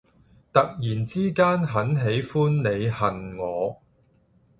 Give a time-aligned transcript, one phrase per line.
[0.51, 3.79] 突然之間很喜歡你恨我